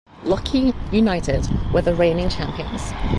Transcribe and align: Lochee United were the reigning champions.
Lochee 0.23 0.73
United 0.91 1.47
were 1.71 1.83
the 1.83 1.93
reigning 1.93 2.27
champions. 2.27 2.91